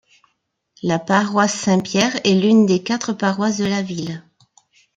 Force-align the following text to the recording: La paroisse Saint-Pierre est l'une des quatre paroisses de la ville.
La 0.81 0.97
paroisse 0.97 1.53
Saint-Pierre 1.53 2.15
est 2.25 2.33
l'une 2.33 2.65
des 2.65 2.81
quatre 2.81 3.13
paroisses 3.13 3.59
de 3.59 3.65
la 3.65 3.83
ville. 3.83 4.23